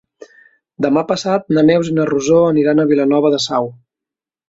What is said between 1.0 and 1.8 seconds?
passat na